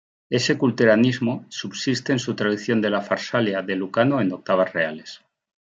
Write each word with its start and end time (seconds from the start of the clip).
Ese 0.31 0.57
culteranismo 0.57 1.45
subsiste 1.49 2.11
en 2.11 2.17
su 2.17 2.33
traducción 2.35 2.81
de 2.81 2.89
"La 2.89 3.01
Farsalia" 3.01 3.61
de 3.61 3.75
Lucano 3.75 4.19
en 4.19 4.31
octavas 4.33 4.73
reales. 4.73 5.21